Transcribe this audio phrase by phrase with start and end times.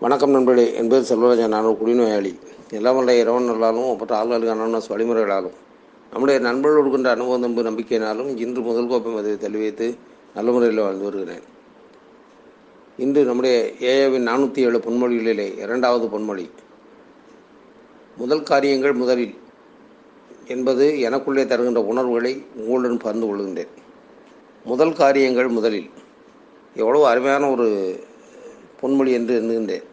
[0.00, 0.74] வணக்கம் நண்பர்களே.
[0.74, 1.48] என் பேர் செல்வராஜன்.
[1.48, 2.38] நான் ஒரு குடிநோயாளி.
[2.70, 5.54] எல்லாம் வல்ல இறைவன் நல்லாலும் ஒப்பற்ற ஆள்களுக்கான வழிமுறைகளாலும்.
[6.10, 9.96] நம்முடைய நண்பர்கள் கொடுக்கின்ற அனுபவம் நம்பு நம்பிக்கையினாலும் இன்று முதல் கோப்பை அதை தெளிவித்து
[10.34, 11.42] நல்ல முறையில் வாழ்ந்து வருகிறேன்.
[12.96, 16.50] இன்று நம்முடைய ஏஏவின் நானூற்றி ஏழு பொன்மொழிகளிலே இரண்டாவது பொன்மொழி.
[18.16, 19.34] முதல் காரியங்கள் முதலில்
[20.46, 23.82] என்பது எனக்குள்ளே தருகின்ற உணர்வுகளை உங்களுடன் பகிர்ந்து கொள்கின்றேன்.
[24.64, 25.90] முதல் காரியங்கள் முதலில்.
[26.74, 28.00] எவ்வளவு அருமையான ஒரு
[28.80, 29.86] பொன்மொழி என்று எண்ணுகின்றேன்.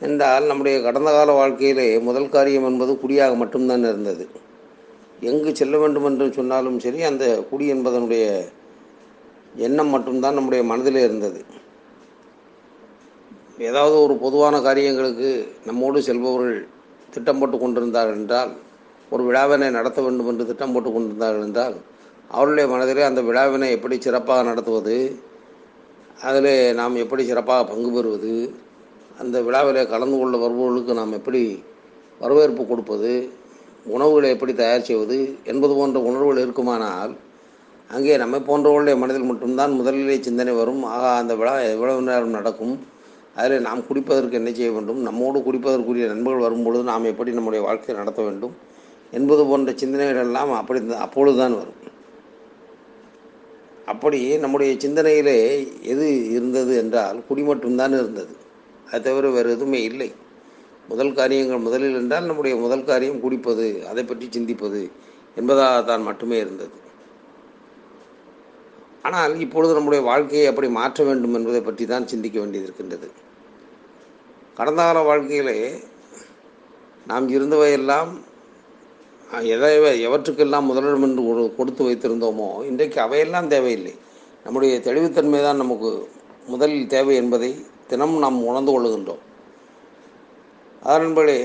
[0.00, 4.24] என்றால் நம்முடைய கடந்த கால வாழ்க்கையிலே முதல் காரியம் என்பது குடியாக மட்டும்தான் இருந்தது.
[5.20, 8.24] எங்கு செல்ல வேண்டும் என்று சொன்னாலும் சரி அந்த குடி என்பதனுடைய
[9.56, 11.40] எண்ணம் மட்டும்தான் நம்முடைய மனதிலே இருந்தது.
[13.58, 15.30] ஏதாவது ஒரு பொதுவான காரியங்களுக்கு
[15.66, 16.66] நம்மோடு செல்பவர்கள்
[17.10, 18.52] திட்டம் போட்டு கொண்டிருந்தார்கள் என்றால்
[19.10, 21.76] ஒரு விழாவினை நடத்த வேண்டும் என்று திட்டம் போட்டு கொண்டிருந்தார்கள் என்றால்
[22.30, 24.96] அவருடைய மனதிலே அந்த விழாவினை எப்படி சிறப்பாக நடத்துவது
[26.20, 28.54] அதில் நாம் எப்படி சிறப்பாக பங்கு பெறுவது
[29.18, 31.62] அந்த விழாவில் கலந்து கொள்ள வருபவர்களுக்கு நாம் எப்படி
[32.20, 33.12] வரவேற்பு கொடுப்பது
[33.86, 37.12] உணவுகளை எப்படி தயார் செய்வது என்பது போன்ற உணர்வுகள் இருக்குமானால்
[37.90, 40.84] அங்கே நம்மை போன்றவர்களுடைய மனதில் மட்டும்தான் முதலிலே சிந்தனை வரும்.
[40.84, 42.74] ஆகா அந்த விழா எவ்வளவு நேரம் நடக்கும்?
[43.36, 45.00] அதில் நாம் குடிப்பதற்கு என்ன செய்ய வேண்டும்?
[45.02, 48.54] நம்மோடு குடிப்பதற்குரிய நண்பர்கள் வரும்பொழுது நாம் எப்படி நம்முடைய வாழ்க்கையை நடத்த வேண்டும்?
[49.10, 51.81] என்பது போன்ற சிந்தனைகள் எல்லாம் அப்படி அப்பொழுதுதான் வரும்.
[53.86, 55.38] அப்படி நம்முடைய சிந்தனையிலே
[55.82, 58.34] எது இருந்தது என்றால் குடி மட்டும்தான் இருந்தது.
[58.90, 60.10] அது தவிர வேறு எதுவுமே இல்லை.
[60.88, 64.80] முதல் காரியங்கள் முதலில் என்றால் நம்முடைய முதல் காரியம் குடிப்பது அதை பற்றி சிந்திப்பது
[65.34, 66.74] என்பதாக தான் மட்டுமே இருந்தது.
[69.02, 73.08] ஆனால் இப்பொழுது நம்முடைய வாழ்க்கையை அப்படி மாற்ற வேண்டும் என்பதை பற்றி தான் சிந்திக்க வேண்டியது இருக்கின்றது.
[74.54, 75.58] கடந்த கால வாழ்க்கையிலே
[77.06, 78.10] நாம் இருந்தவையெல்லாம்
[79.32, 79.68] எதை
[80.06, 81.22] எவற்றுக்கெல்லாம் முதலிடம் என்று
[81.58, 83.92] கொடுத்து வைத்திருந்தோமோ இன்றைக்கு அவையெல்லாம் தேவையில்லை.
[84.44, 85.90] நம்முடைய தெளிவுத்தன்மை தான் நமக்கு
[86.52, 87.50] முதலில் தேவை என்பதை
[87.90, 89.22] தினமும் நாம் உணர்ந்து கொள்கின்றோம்
[90.92, 91.36] அதன்படி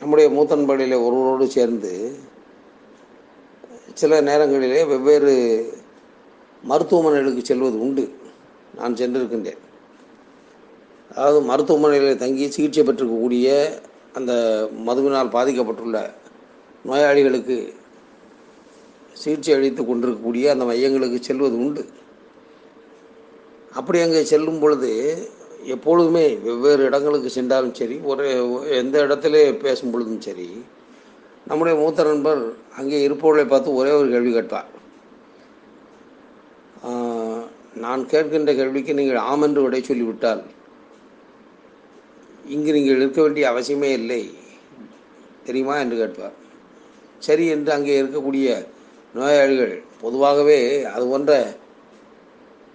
[0.00, 1.92] நம்முடைய மூத்தன்படியிலே ஒருவரோடு சேர்ந்து
[4.00, 5.34] சில நேரங்களிலே வெவ்வேறு
[6.70, 8.04] மருத்துவமனைகளுக்கு செல்வது உண்டு.
[8.78, 9.60] நான் சென்றிருக்கின்றேன்.
[11.14, 13.48] அதாவது மருத்துவமனையில் தங்கி சிகிச்சை பெற்றுக்கக்கூடிய
[14.18, 14.32] அந்த
[14.86, 15.98] மதுவினால் பாதிக்கப்பட்டுள்ள
[16.88, 17.56] நோயாளிகளுக்கு
[19.22, 21.82] சிகிச்சை அளித்து கொண்டிருக்கக்கூடிய அந்த மையங்களுக்கு செல்வது உண்டு.
[23.78, 24.90] அப்படி அங்கே செல்லும் பொழுது
[25.74, 28.24] எப்பொழுதுமே வெவ்வேறு இடங்களுக்கு சென்றாலும் சரி ஒரு
[28.80, 30.48] எந்த இடத்துல பேசும் பொழுதும் சரி
[31.50, 32.42] நம்முடைய மூத்த நண்பர்
[32.80, 34.70] அங்கே இருப்பவர்களை பார்த்து ஒரே ஒரு கேள்வி கேட்பார்.
[37.84, 40.42] நான் கேட்கின்ற கேள்விக்கு நீங்கள் ஆம் என்று விடை சொல்லிவிட்டால்
[42.54, 44.22] இங்கு நீங்கள் இருக்க வேண்டிய அவசியமே இல்லை
[45.46, 45.74] தெரியுமா?
[45.82, 46.36] என்று கேட்பார்.
[47.26, 48.48] சரி என்று அங்கே இருக்கக்கூடிய
[49.14, 50.58] நோயாளிகள் பொதுவாகவே
[50.94, 51.32] அது போன்ற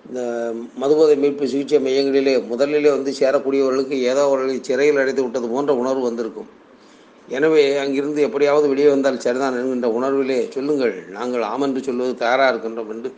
[0.06, 0.22] இந்த
[0.82, 6.50] மதுபோதை மீட்பு சிகிச்சை மையங்களிலே முதலிலே வந்து சேரக்கூடியவர்களுக்கு ஏதோ அவர்களை சிறையில் அடைத்து விட்டது போன்ற உணர்வு வந்திருக்கும்.
[7.28, 12.92] எனவே அங்கிருந்து எப்படியாவது வெளியே வந்தால் சரிதான் என்கின்ற உணர்விலே சொல்லுங்கள் நாங்கள் ஆம் என்று சொல்வது தயாராக இருக்கின்றோம்
[12.96, 13.10] என்று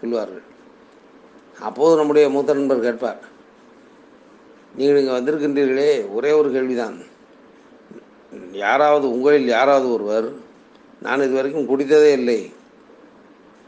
[0.00, 0.44] சொல்லுவார்கள்
[1.68, 3.20] அப்போது நம்முடைய மூத்த நண்பர் கேட்பார்
[4.78, 6.96] நீங்கள் இங்கே வந்திருக்கின்றீர்களே ஒரே ஒரு கேள்விதான்.
[8.64, 10.28] யாராவது உங்களில் யாராவது ஒருவர்
[11.04, 12.38] நான் இது வரைக்கும் குடித்ததே இல்லை.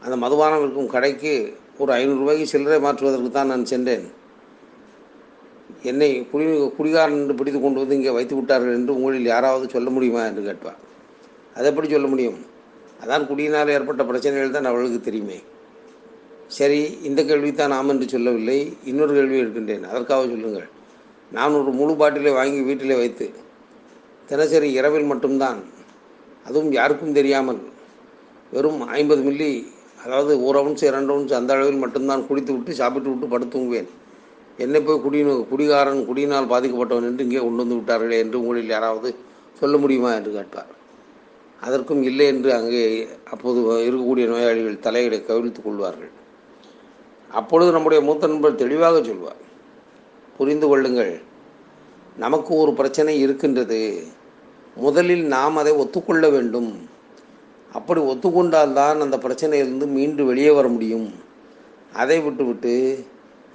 [0.03, 1.33] அந்த மதுபானம் இருக்கும் கடைக்கு
[1.81, 4.05] ஒரு ஐநூறுரூவாய்க்கு சில்லறை மாற்றுவதற்கு தான் நான் சென்றேன்.
[5.89, 6.45] என்னை குடி
[6.77, 10.79] குடிகாரன் என்று பிடித்து கொண்டு வந்து இங்கே வைத்து விட்டார்கள் என்று உங்களில் யாராவது சொல்ல முடியுமா என்று கேட்பார்
[11.55, 12.39] அதை எப்படி சொல்ல முடியும்?
[13.01, 15.37] அதான் குடியினால் ஏற்பட்ட பிரச்சனைகள் தான் அவளுக்கு தெரியுமே.
[16.57, 20.67] சரி இந்த கேள்வி தான் நாம் என்று சொல்லவில்லை இன்னொரு கேள்வி இருக்கின்றேன் அதற்காக சொல்லுங்கள்.
[21.37, 23.27] நான் ஒரு முழு பாட்டிலை வாங்கி வீட்டிலே வைத்து
[24.29, 25.59] தினசரி இரவில் மட்டும்தான்
[26.49, 27.61] அதுவும் யாருக்கும் தெரியாமல்
[28.53, 29.51] வெறும் ஐம்பது மில்லி
[30.03, 33.89] அதாவது ஒரு அவுன்ஸ் இரண்டு அவுன்ஸ் அந்த அளவில் மட்டும்தான் குடித்து விட்டு சாப்பிட்டு விட்டு படுத்துங்குவேன்
[34.63, 35.19] என்னை போய் குடி
[35.51, 39.09] குடிகாரன் குடியினால் பாதிக்கப்பட்டவன் என்று இங்கே கொண்டு வந்து விட்டார்களே என்று உங்களில் யாராவது
[39.59, 40.71] சொல்ல முடியுமா என்று கேட்பார்.
[41.65, 42.83] அதற்கும் இல்லை என்று அங்கே
[43.33, 46.11] அப்போது இருக்கக்கூடிய நோயாளிகள் தலையிட கவிழ்த்து கொள்வார்கள்.
[47.39, 49.41] அப்பொழுது நம்முடைய மூத்த நண்பர் தெளிவாக சொல்வார்
[50.37, 51.13] புரிந்து கொள்ளுங்கள்
[52.23, 53.81] நமக்கு ஒரு பிரச்சனை இருக்கின்றது.
[54.83, 56.71] முதலில் நாம் அதை ஒத்துக்கொள்ள வேண்டும்.
[57.77, 61.07] அப்படி ஒத்துக்கொண்டால்தான் அந்த பிரச்சனையிலிருந்து மீண்டு வெளியே வர முடியும்.
[62.01, 62.73] அதை விட்டுவிட்டு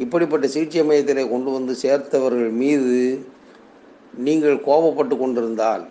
[0.05, 2.97] இப்படிப்பட்ட சிகிச்சை மையத்திலே கொண்டு வந்து சேர்த்தவர்கள் மீது
[4.27, 5.85] நீங்கள் கோபப்பட்டு கொண்டிருந்தால்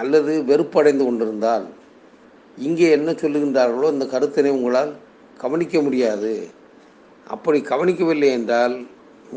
[0.00, 1.66] அல்லது வெறுப்படைந்து கொண்டிருந்தால்
[2.66, 4.92] இங்கே என்ன சொல்லுகின்றார்களோ இந்த கருத்தினை உங்களால்
[5.42, 6.32] கவனிக்க முடியாது.
[7.34, 8.74] அப்படி கவனிக்கவில்லை என்றால்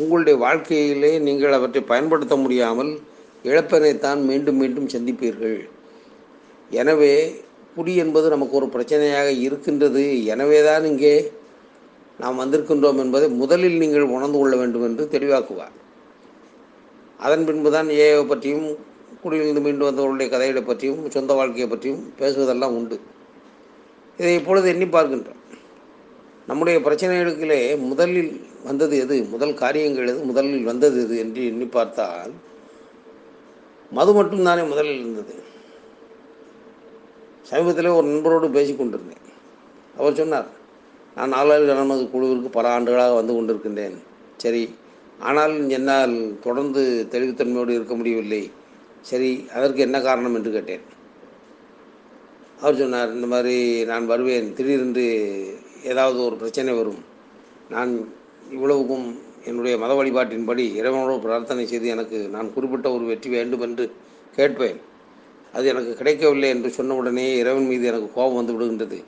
[0.01, 2.91] உங்களுடைய வாழ்க்கையிலே நீங்கள் அவற்றை பயன்படுத்த முடியாமல்
[3.49, 5.57] இழப்பினைத்தான் மீண்டும் மீண்டும் சந்திப்பீர்கள்.
[6.81, 7.13] எனவே
[7.75, 10.03] குடி என்பது நமக்கு ஒரு பிரச்சனையாக இருக்கின்றது.
[10.33, 11.15] எனவே தான் இங்கே
[12.21, 15.75] நாம் வந்திருக்கின்றோம் என்பதை முதலில் நீங்கள் உணர்ந்து கொள்ள வேண்டும் என்று தெளிவாக்குவார்.
[17.25, 18.67] அதன் பின்பு தான் ஏஐ பற்றியும்
[19.23, 22.97] குடியிலிருந்து மீண்டு வந்தவர்களுடைய கதைகளை பற்றியும் சொந்த வாழ்க்கையை பற்றியும் பேசுவதெல்லாம் உண்டு.
[24.19, 25.41] இதை இப்பொழுது எண்ணி பார்க்கின்றோம்.
[26.49, 28.33] நம்முடைய பிரச்சனைகளுக்கிலே முதலில்
[28.67, 29.15] வந்தது எது?
[29.33, 30.19] முதல் காரியங்கள் எது?
[30.31, 32.33] முதலில் வந்தது எது என்று எண்ணி பார்த்தால்
[33.91, 35.43] மது மட்டும்தானே முதலில் இருந்தது.
[37.41, 39.23] சமீபத்தில் ஒரு நண்பரோடு பேசி கொண்டிருந்தேன்.
[39.97, 40.47] அவர் சொன்னார்
[41.15, 43.97] நான் நாலாயிரம் கனமது குழுவிற்கு பல ஆண்டுகளாக வந்து கொண்டிருக்கின்றேன்.
[44.37, 44.75] சரி
[45.19, 48.51] ஆனால் என்னால் தொடர்ந்து தெளிவுத்தன்மையோடு இருக்க முடியவில்லை.
[49.01, 50.83] சரி அதற்கு என்ன காரணம் என்று கேட்டேன்.
[52.61, 54.53] அவர் சொன்னார் இந்த மாதிரி நான் வருவேன்.
[54.53, 55.05] திடீரென்று
[55.83, 57.03] ஏதாவது ஒரு பிரச்சனை வரும்.
[57.69, 58.13] நான்
[58.51, 63.85] இவ்வளவுக்கும் என்னுடைய மத வழிபாட்டின்படி இறைவனோடு பிரார்த்தனை செய்து எனக்கு நான் குறிப்பிட்ட ஒரு வெற்றி வேண்டும் என்று
[64.37, 64.79] கேட்பேன்.
[65.53, 68.99] அது எனக்கு கிடைக்கவில்லை என்று சொன்ன உடனே இறைவன் மீது எனக்கு கோபம் வந்து விடுகின்றது.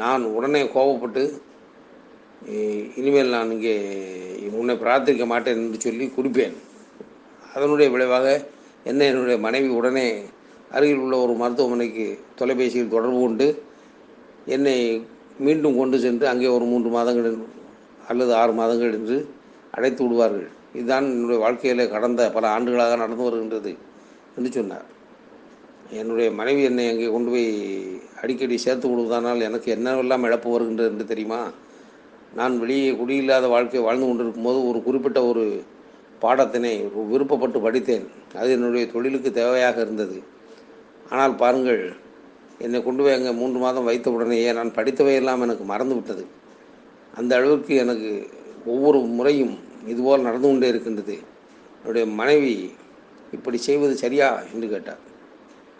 [0.00, 1.22] நான் உடனே கோபப்பட்டு
[2.98, 3.74] இனிமேல் நான் இங்கே
[4.58, 6.56] உன்னை பிரார்த்திக்க மாட்டேன் என்று சொல்லி குறிப்பேன்
[7.54, 8.26] அதனுடைய விளைவாக
[8.90, 10.06] என்ன என்னுடைய மனைவி உடனே
[10.70, 12.06] அருகில் உள்ள ஒரு மருத்துவமனைக்கு
[12.38, 13.48] தொலைபேசியில் தொடர்பு கொண்டு
[14.46, 14.76] என்னை
[15.46, 17.36] மீண்டும் கொண்டு சென்று அங்கே ஒரு மூன்று மாதங்கள்
[18.08, 19.16] அல்லது ஆறு மாதங்கள் என்று
[19.76, 20.48] அடைத்து விடுவார்கள்.
[20.76, 23.72] இதுதான் என்னுடைய வாழ்க்கையில் கடந்த பல ஆண்டுகளாக நடந்து வருகின்றது
[24.36, 24.86] என்று சொன்னார்.
[26.00, 27.48] என்னுடைய மனைவி என்னை அங்கே கொண்டு போய்
[28.22, 31.40] அடிக்கடி சேர்த்து விடுவதானால் எனக்கு என்னவெல்லாம் இழப்பு வருகின்றது என்று தெரியுமா?
[32.38, 35.44] நான் வெளியே குடியில்லாத வாழ்க்கை வாழ்ந்து கொண்டிருக்கும் போது ஒரு குறிப்பிட்ட ஒரு
[36.24, 36.72] பாடத்தினை
[37.12, 38.06] விருப்பப்பட்டு படித்தேன்.
[38.40, 40.18] அது என்னுடைய தொழிலுக்கு தேவையாக இருந்தது.
[41.12, 41.82] ஆனால் பாருங்கள்
[42.64, 46.24] என்னை கொண்டு போய் அங்கே மூன்று மாதம் வைத்த உடனேயே நான் படித்தவையெல்லாம் எனக்கு மறந்து விட்டது
[47.20, 48.10] அந்த அளவுக்கு எனக்கு
[48.66, 51.18] ஒவ்வொரு முறையும் இதுபோல் நடந்து கொண்டே இருக்கின்றது.
[51.80, 52.70] என்னுடைய மனைவி
[53.32, 54.42] இப்படி செய்வது சரியா?
[54.54, 54.98] என்று கேட்டார்.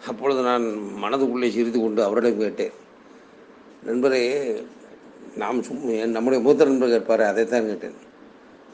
[0.07, 0.63] அப்பொழுது நான்
[1.03, 2.71] மனதுக்குள்ளே சிரித்து கொண்டு அவரிடம் கேட்டேன்.
[3.85, 4.53] நண்பரே
[5.35, 7.93] நாம் சும் நம்முடைய மூத்த நண்பர் கேட்பார் அதைத்தான் கேட்டேன்.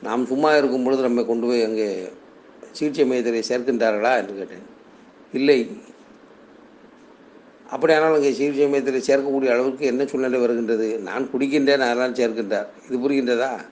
[0.03, 2.09] நாம் சும்மா இருக்கும் பொழுது நம்மை கொண்டு போய் அங்கே
[2.71, 4.15] சிகிச்சை மையத்திலே சேர்க்கின்றார்களா?
[4.15, 4.65] என்று கேட்டேன்.
[5.33, 5.77] இல்லை.
[7.69, 10.99] அப்படியானால் அங்கே சிகிச்சை மையத்தில் சேர்க்கக்கூடிய அளவுக்கு என்ன சூழ்நிலை வருகின்றது?
[10.99, 12.67] நான் குடிக்கின்றேன் அதனால் சேர்க்கின்றார்.
[12.89, 13.65] இது புரிகின்றதா?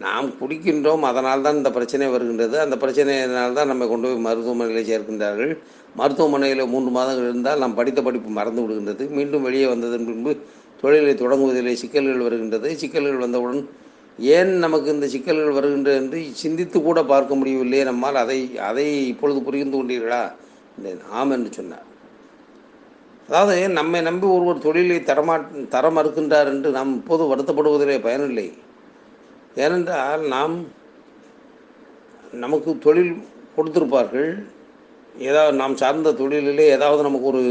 [0.00, 2.60] நாம் குடிக்கின்றோம் அதனால் தான் இந்த பிரச்சனை வருகின்றது.
[2.60, 5.52] அந்த பிரச்சனையினால் தான் நம்மை கொண்டு போய் மருத்துவமனையில் சேர்க்கின்றார்கள்.
[6.00, 9.10] மருத்துவமனையில் மூன்று மாதங்கள் இருந்தால் நாம் படித்த படிப்பு மறந்து விடுகின்றது.
[9.10, 10.34] மீண்டும் வெளியே வந்ததன் பின்பு
[10.82, 12.76] தொழிலை தொடங்குவதிலே சிக்கல்கள் வருகின்றது.
[12.82, 13.62] சிக்கல்கள் வந்தவுடன்
[14.18, 18.16] ஏன் நமக்கு இந்த சிக்கல்கள் வருகின்றது என்று சிந்தித்து கூட பார்க்க முடியவில்லையே நம்மால்.
[18.16, 20.22] அதை அதை இப்பொழுது புரிந்து கொண்டீர்களா?
[20.76, 21.86] இந்த ஆம் என்று சொன்னார்.
[23.28, 25.36] அதாவது நம்மை நம்பி ஒருவர் தொழிலை தரமா
[25.68, 28.52] தர மறுக்கின்றார் என்று நாம் இப்போது வருத்தப்படுவதிலே பயனில்லை.
[29.62, 30.54] ஏனென்றால் நாம்
[32.42, 33.12] நமக்கு தொழில்
[33.56, 34.30] கொடுத்திருப்பார்கள்.
[35.28, 37.42] ஏதாவது நாம் சார்ந்த தொழிலிலே ஏதாவது நமக்கு ஒரு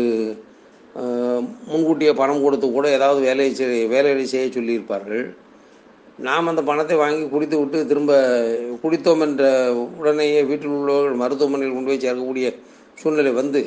[1.69, 5.23] முன்கூட்டியே பணம் கொடுத்து கூட ஏதாவது வேலையை செய் வேலைகளை செய்ய சொல்லியிருப்பார்கள்.
[6.27, 8.11] நாம் அந்த பணத்தை வாங்கி குடித்து விட்டு திரும்ப
[8.83, 9.45] குடித்தோம் என்ற
[9.99, 12.49] உடனேயே வீட்டில் உள்ளவர்கள் மருத்துவமனையில் கொண்டு போய் சேர்க்கக்கூடிய
[13.01, 13.61] சூழ்நிலை வந்து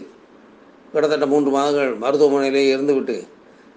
[0.93, 3.17] கிட்டத்தட்ட மூன்று மாதங்கள் மருத்துவமனையிலே இருந்துவிட்டு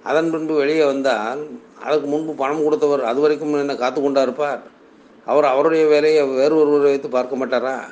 [0.04, 1.48] அதன் பின்பு வெளியே வந்தால்
[1.82, 4.62] அதற்கு முன்பு பணம் கொடுத்தவர் அது வரைக்கும் என்ன காத்து கொண்டா இருப்பார்?
[5.26, 7.84] அவர் அவருடைய வேலையை வேறு ஒருவரை வைத்து பார்க்க மாட்டாரா?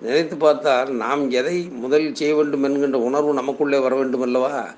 [0.00, 4.68] நினைத்து பார்த்தால் நாம் எதை முதலில் செய்ய வேண்டும் என்கின்ற உணர்வு நமக்குள்ளே வர வேண்டும் அல்லவா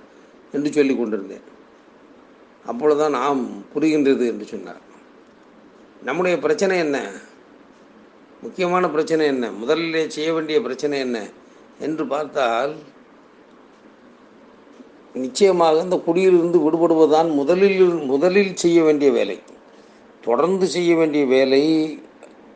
[0.53, 1.43] என்று சொல்லி கொண்டிருந்தேன்.
[2.67, 4.83] அப்பொழுதுதான் நாம் புரிகின்றது என்று சொன்னார்.
[6.03, 7.11] நம்முடைய பிரச்சனை என்ன?
[8.43, 9.51] முக்கியமான பிரச்சனை என்ன?
[9.51, 11.29] முதலிலே செய்ய வேண்டிய பிரச்சனை என்ன?
[11.79, 12.75] என்று பார்த்தால்
[15.15, 17.81] நிச்சயமாக இந்த குடியிலிருந்து விடுபடுவதுதான் முதலில்
[18.13, 19.37] முதலில் செய்ய வேண்டிய வேலை.
[20.27, 21.63] தொடர்ந்து செய்ய வேண்டிய வேலை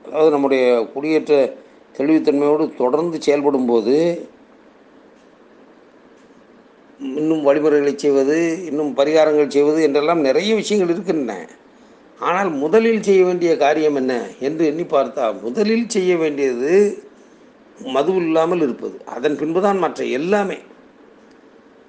[0.05, 1.35] அதாவது நம்முடைய குடியேற்ற
[1.97, 3.95] தெளிவுத்தன்மையோடு தொடர்ந்து செயல்படும் போது
[7.19, 8.37] இன்னும் வழிமுறைகளை செய்வது
[8.69, 11.35] இன்னும் பரிகாரங்கள் செய்வது என்றெல்லாம் நிறைய விஷயங்கள் இருக்கின்றன.
[12.21, 14.15] ஆனால் முதலில் செய்ய வேண்டிய காரியம் என்ன
[14.47, 16.73] என்று எண்ணி பார்த்தால் முதலில் செய்ய வேண்டியது
[17.95, 18.97] மது இல்லாமல் இருப்பது.
[19.17, 20.59] அதன் பின்புதான் மற்ற எல்லாமே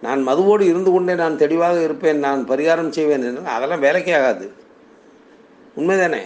[0.02, 4.46] நான் மதுவோடு இருந்து கொண்டே நான் தெளிவாக இருப்பேன் நான் பரிகாரம் செய்வேன் என்றால் அதெல்லாம் வேலைக்கே ஆகாது.
[5.78, 6.22] உண்மைதானே?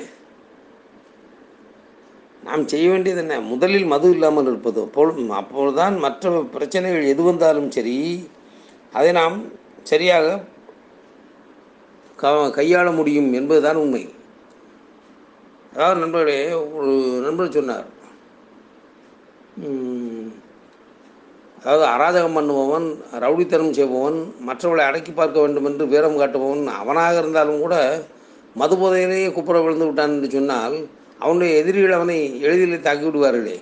[2.44, 3.36] நாம் செய்ய வேண்டியது என்ன?
[3.42, 4.82] முதலில் மது இல்லாமல் இருப்பது.
[4.82, 7.98] அப்போது அப்போதுதான் மற்ற பிரச்சனைகள் எது வந்தாலும் சரி
[8.94, 9.38] அதை நாம்
[9.84, 10.28] சரியாக
[12.16, 14.04] க கையாள முடியும் என்பதுதான் உண்மை.
[15.74, 16.92] அதாவது நண்பர்களே ஒரு
[17.26, 17.88] நண்பர் சொன்னார்.
[21.64, 22.88] அதாவது அராஜகம் பண்ணுபவன்
[23.24, 24.18] ரவுடித்தனம் செய்பவன்
[24.48, 27.76] மற்றவர்களை அடக்கி பார்க்க வேண்டும் என்று வீரம் காட்டுபவன் அவனாக இருந்தாலும் கூட
[28.62, 30.76] மது போதையிலேயே குப்புற விழுந்து விட்டான் என்று சொன்னால்
[31.24, 33.56] அவனுடைய எதிரிகள் அவனை எளிதில் தாக்கி விடுவார்களே.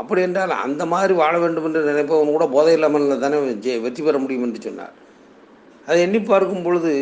[0.00, 3.38] அப்படி என்றால் அந்த மாதிரி வாழ வேண்டும் என்று நினைப்பவன் கூட போதை இல்லாமல் தானே
[3.86, 4.94] வெற்றி பெற முடியும் என்று சொன்னார்.
[5.88, 6.92] அதை எண்ணி பார்க்கும் பொழுது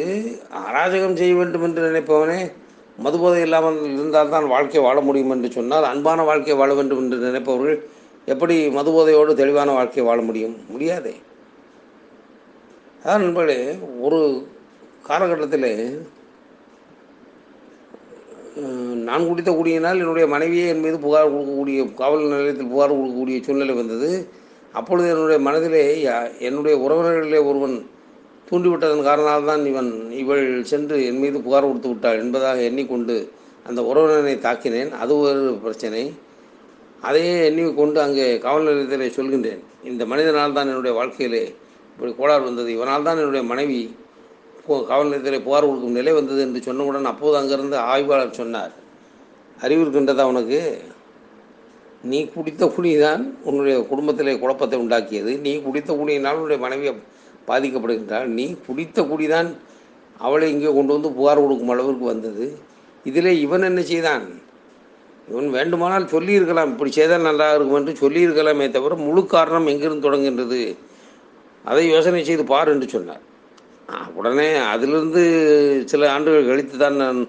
[0.67, 2.41] அராஜகம் செய்ய வேண்டும் என்று நினைப்பவனே
[3.05, 7.79] மதுபோதை இல்லாமல் இருந்தால் தான் வாழ்க்கை வாழ முடியும் என்று சொன்னால் அன்பான வாழ்க்கை வாழ வேண்டும் என்று நினைப்பவர்கள்
[8.25, 10.57] எப்படி மதுபோதையோடு தெளிவான வாழ்க்கை வாழ முடியும்?
[10.69, 11.15] முடியாதே.
[13.05, 14.47] அதான் நண்பர்களே ஒரு
[15.03, 16.09] காலகட்டத்தில்
[18.95, 24.29] நான் குடித்த குடியினால் என்னுடைய மனைவியே என் மீது புகார் கொடுக்கக்கூடிய காவல் நிலையத்தில் புகார் கொடுக்கக்கூடிய சூழ்நிலை வந்தது.
[24.73, 27.91] அப்பொழுது என்னுடைய மனதிலே யா- என்னுடைய உறவினர்களிலே ஒருவன்
[28.51, 33.31] தூண்டிவிட்டதன் காரணால்தான் இவன் இவள் சென்று என் மீது புகார் கொடுத்து விட்டாள் என்பதாக எண்ணிக்கொண்டு
[33.67, 34.91] அந்த உறவினரை தாக்கினேன்.
[34.91, 36.13] அது ஒரு பிரச்சனை.
[37.09, 39.63] அதையே எண்ணிக்கொண்டு அங்கே காவல் நிலையத்திலே சொல்கின்றேன்.
[39.91, 41.43] இந்த மனிதனால் தான் என்னுடைய வாழ்க்கையிலே
[41.93, 42.69] இப்படி கோளாறு வந்தது.
[42.77, 43.81] இவனால் தான் என்னுடைய மனைவி
[44.91, 48.73] காவல் நிலையத்திலே புகார் கொடுக்கும் நிலை வந்தது என்று சொன்னவுடன் அப்போது அங்கிருந்து ஆய்வாளர் சொன்னார்.
[49.65, 50.61] அறிவு இருக்கின்றதா உனக்கு?
[52.11, 55.33] நீ குடித்த குடிதான் உன்னுடைய குடும்பத்திலே குழப்பத்தை உண்டாக்கியது.
[55.47, 56.93] நீ குடித்த குழியினால் உன்னுடைய மனைவி
[57.49, 58.29] பாதிக்கப்படுகின்றாள்.
[58.39, 59.51] நீ குடித்த குடிதான்
[60.27, 62.47] அவளை இங்கே கொண்டு வந்து புகார் கொடுக்கும் அளவிற்கு வந்தது.
[63.09, 64.25] இதிலே இவன் என்ன செய்தான்?
[65.31, 66.71] இவன் வேண்டுமானால் சொல்லியிருக்கலாம்.
[66.75, 70.63] இப்படி செய்தால் நல்லா இருக்கும் என்று சொல்லியிருக்கலாமே தவிர முழு காரணம் எங்கிருந்து தொடங்குகின்றது?
[71.71, 73.25] அதை யோசனை செய்து பார் என்று சொன்னார்.
[74.19, 75.23] உடனே அதிலிருந்து
[75.91, 77.21] சில ஆண்டுகள் கழித்து தான் நான்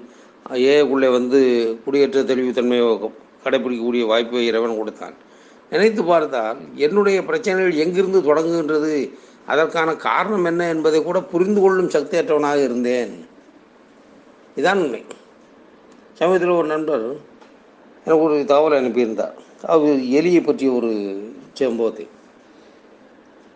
[0.73, 1.39] ஏக்குள்ளே வந்து
[1.85, 2.87] குடியேற்ற தெளிவுத்தன்மையை
[3.45, 5.15] கடைபிடிக்கக்கூடிய வாய்ப்பை இறைவன் கொடுத்தான்.
[5.71, 8.95] நினைத்து பார்த்தால் என்னுடைய பிரச்சனைகள் எங்கிருந்து தொடங்குகின்றது?
[9.51, 13.13] அதற்கான காரணம் என்ன என்பதை கூட புரிந்து கொள்ளும் சக்தியற்றவனாக இருந்தேன்.
[14.59, 15.03] இதான் உண்மை.
[16.19, 17.05] சமயத்தில் ஒரு நண்பர்
[18.05, 19.35] எனக்கு ஒரு தகவல் அனுப்பியிருந்தார்.
[19.73, 20.91] அவர் எலியை பற்றிய ஒரு
[21.53, 22.05] சம்பவத்தை.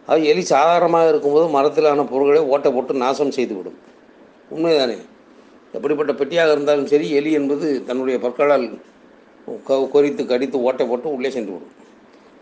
[0.08, 3.80] அது எலி சாதாரணமாக இருக்கும்போது மரத்திலான பொருட்களை ஓட்டை போட்டு நாசம் செய்துவிடும்.
[4.52, 4.98] உண்மைதானே?
[5.74, 8.66] எப்படிப்பட்ட பெட்டியாக இருந்தாலும் சரி எலி என்பது தன்னுடைய பற்களால்
[9.94, 11.74] கொறித்து கடித்து ஓட்டை போட்டு உள்ளே சென்று விடும்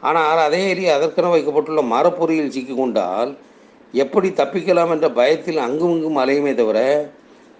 [0.01, 3.31] ஆனால் அதே எலி அதற்கென வைக்கப்பட்டுள்ள மரப்பொறியில் சிக்கிக்கொண்டால்
[3.93, 6.79] எப்படி தப்பிக்கலாம் என்ற பயத்தில் அங்கும் இங்கும் அலையுமே தவிர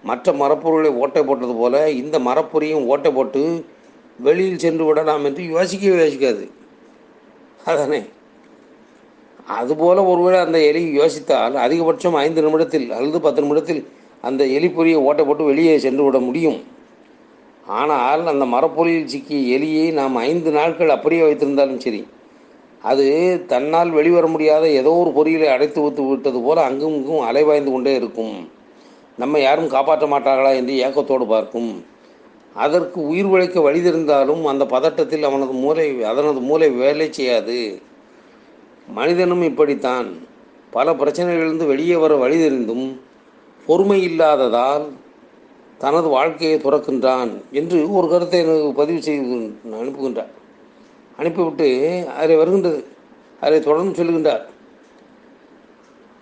[0.04, 3.42] மற்ற மரப்பொருளை ஓட்டை போட்டது போல இந்த மரப்பொறியும் ஓட்டை போட்டு
[4.18, 6.44] வெளியில் சென்று விடலாம் என்று யோசிக்கவே யோசிக்காது.
[7.64, 8.02] அதானே?
[9.46, 13.88] அதுபோல் ஒருவேளை அந்த எலி யோசித்தால் அதிகபட்சம் ஐந்து நிமிடத்தில் அல்லது பத்து நிமிடத்தில்
[14.20, 16.60] அந்த எலி பொறியை ஓட்டை போட்டு வெளியே சென்று விட முடியும்.
[17.66, 22.06] ஆனால் அந்த மரப்பொறியில் சிக்கிய எலியை நாம் ஐந்து நாட்கள் அப்படியே வைத்திருந்தாலும் சரி
[22.82, 23.04] அது
[23.46, 28.48] தன்னால் வெளிவர முடியாத ஏதோ ஒரு பொறியிலை அடைத்து வைத்து விட்டது போல் அங்கும் இங்கும் அலைவாய்ந்து கொண்டே இருக்கும்.
[29.16, 31.84] நம்ம யாரும் காப்பாற்ற மாட்டார்களா என்று ஏக்கத்தோடு பார்க்கும்.
[32.54, 37.82] அதற்கு உயிர் உழைக்க வழி தெரிந்தாலும் அந்த பதட்டத்தில் அவனது மூளை அதனது மூளை வேலை செய்யாது.
[38.88, 40.26] மனிதனும் இப்படித்தான்.
[40.70, 43.00] பல பிரச்சனைகளிலிருந்து வெளியே வர வழி தெரிந்தும்
[43.66, 44.92] பொறுமை இல்லாததால்
[45.78, 50.32] தனது வாழ்க்கையை துறக்கின்றான் என்று ஒரு கருத்தை எனக்கு பதிவு செய்து அனுப்புகின்றார்.
[51.16, 52.84] அனுப்பிவிட்டு அதில் வருகின்றது.
[53.40, 54.42] அதை தொடர்ந்து சொல்லுகின்றார்.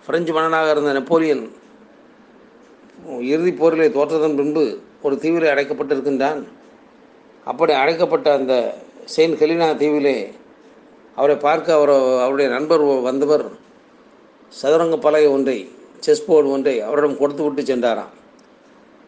[0.05, 1.51] பிரெஞ்சு மன்னனாக இருந்த நெப்போலியன்
[3.21, 6.41] இறுதிப் போரிலே தோற்றதன் பின்பு ஒரு தீவிலே அடைக்கப்பட்டிருக்கின்றான்.
[7.51, 8.53] அப்படி அடைக்கப்பட்ட அந்த
[9.13, 10.17] செயின்ட் ஹெலினா தீவிலே
[11.17, 11.93] அவரை பார்க்க அவர்
[12.23, 13.45] அவருடைய நண்பர் வந்தவர்
[14.59, 15.57] சதுரங்க பலகை ஒன்றை
[16.05, 18.13] செஸ் போர்டு ஒன்றை அவரிடம் கொடுத்து விட்டு சென்றாராம்.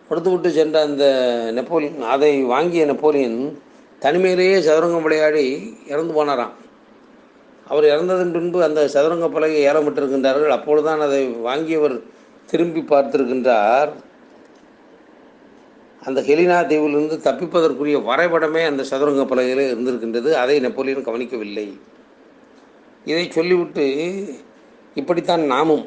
[0.10, 1.06] கொடுத்து விட்டு சென்ற அந்த
[1.58, 3.40] நெப்போலியன் அதை வாங்கிய நெப்போலியன்
[4.04, 5.46] தனிமையிலேயே சதுரங்கம் விளையாடி
[5.92, 6.54] இறந்து போனாராம்.
[7.72, 10.56] அவர் இறந்ததன் பின்பு அந்த சதுரங்க பலகை ஏலமிட்டிருக்கின்றார்கள்.
[10.58, 11.96] அப்பொழுதுதான் அதை வாங்கியவர்
[12.52, 13.92] திரும்பி பார்த்திருக்கின்றார்.
[16.06, 20.32] அந்த ஹெலினா தீவிலிருந்து தப்பிப்பதற்குரிய வரைபடமே அந்த சதுரங்க பலகையில் இருந்திருக்கின்றது.
[20.32, 21.78] அதை நெப்போலியன் கவனிக்கவில்லை.
[23.06, 23.86] இதை சொல்லிவிட்டு
[24.96, 25.86] இப்படித்தான் நாமும்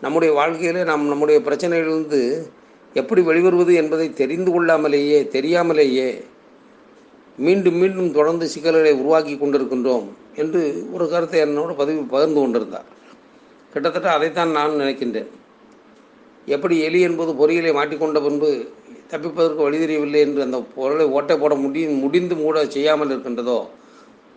[0.00, 2.50] நம்முடைய வாழ்க்கையிலே நாம் நம்முடைய பிரச்சனையிலிருந்து
[2.94, 6.24] எப்படி வெளிவருவது என்பதை தெரிந்து கொள்ளாமலேயே தெரியாமலேயே
[7.36, 10.62] மீண்டும் மீண்டும் தொடர்ந்து சிக்கல்களை உருவாக்கி கொண்டிருக்கின்றோம் என்று
[10.92, 12.84] ஒரு கருத்தை என்னோட பதிவு பகிர்ந்து கொண்டிருந்தார்.
[13.72, 15.30] கிட்டத்தட்ட அதைத்தான் நான் நினைக்கின்றேன்.
[16.46, 18.50] எப்படி எலி என்பது பொறியியலை மாட்டிக்கொண்ட பின்பு
[19.10, 23.58] தப்பிப்பதற்கு வழி தெரியவில்லை என்று அந்த பொருளை ஓட்டை போட முடி முடிந்து மூட செய்யாமல் இருக்கின்றதோ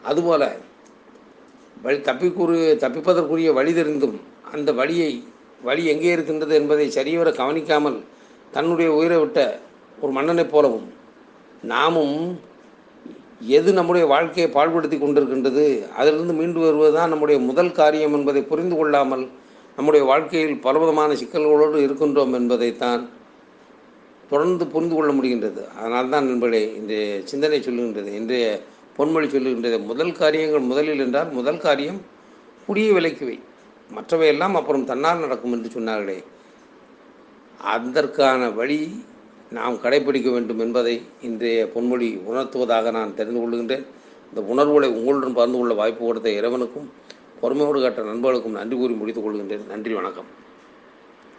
[0.04, 0.44] அதுபோல
[1.78, 4.18] வழி தப்பிக்குரிய தப்பிப்பதற்குரிய வழி தெரிந்தும்
[4.54, 5.12] அந்த வழியை
[5.62, 7.98] வழி எங்கே இருக்கின்றது என்பதை சரிவர கவனிக்காமல்
[8.54, 9.40] தன்னுடைய உயிரை விட்ட
[9.98, 10.88] ஒரு மன்னனைப் போலவும்
[11.64, 12.16] நாமும்
[13.50, 15.66] எது நம்முடைய வாழ்க்கையை பாழ்படுத்தி கொண்டிருக்கின்றது
[15.98, 19.24] அதிலிருந்து மீண்டு வருவது தான் நம்முடைய முதல் காரியம் என்பதை புரிந்து கொள்ளாமல்
[19.78, 23.04] நம்முடைய வாழ்க்கையில் பலவிதமான சிக்கல்களோடு இருக்கின்றோம் என்பதைத்தான்
[24.30, 25.62] தொடர்ந்து புரிந்து கொள்ள முடிகின்றது.
[25.78, 28.46] அதனால் தான் நண்பர்களே இன்றைய சிந்தனை சொல்லுகின்றது இன்றைய
[28.98, 32.00] பொன்மொழி சொல்லுகின்றது முதல் காரியங்கள் முதலில் என்றால் முதல் காரியம்
[32.68, 33.38] குடிய விலைக்குவை
[33.98, 36.18] மற்றவையெல்லாம் அப்புறம் தன்னால் நடக்கும் என்று சொன்னார்களே.
[37.74, 39.06] அதற்கான வழி
[39.58, 43.86] நாம் கடைபிடிக்க வேண்டும் என்பதை இன்றைய பொன்மொழி உணர்த்துவதாக நான் தெரிந்து கொள்கின்றேன்.
[44.30, 46.90] இந்த உணர்வுகளை உங்களுடன் பகிர்ந்து கொள்ள வாய்ப்பு கொடுத்த இறைவனுக்கும்
[47.42, 49.66] பொறுமையோடு காட்ட நண்பர்களுக்கும் நன்றி கூறி முடித்துக் கொள்கின்றேன்.
[49.68, 50.30] நன்றி வணக்கம்.